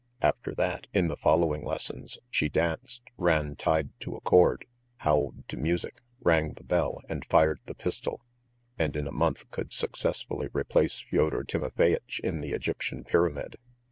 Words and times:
After 0.23 0.55
that, 0.55 0.87
in 0.95 1.09
the 1.09 1.15
following 1.15 1.63
lessons 1.63 2.17
she 2.31 2.49
danced, 2.49 3.03
ran 3.17 3.55
tied 3.55 3.91
to 3.99 4.15
a 4.15 4.21
cord, 4.21 4.65
howled 4.97 5.47
to 5.49 5.57
music, 5.57 6.01
rang 6.21 6.53
the 6.53 6.63
bell, 6.63 7.01
and 7.07 7.23
fired 7.23 7.59
the 7.67 7.75
pistol, 7.75 8.19
and 8.79 8.95
in 8.95 9.05
a 9.05 9.11
month 9.11 9.47
could 9.51 9.71
successfully 9.71 10.49
replace 10.53 11.01
Fyodor 11.01 11.43
Timofeyitch 11.43 12.19
in 12.23 12.41
the 12.41 12.51
"Egyptian 12.53 13.03
Pyramid." 13.03 13.57